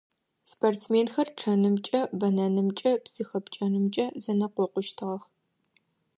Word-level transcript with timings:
Спортсменхэр 0.51 1.27
чъэнымкӀэ, 1.39 2.01
бэнэнымкӀэ, 2.19 2.91
псы 3.03 3.23
хэпкӀэнымкӀэ 3.29 4.05
зэнэкъокъущтыгъэх. 4.23 5.23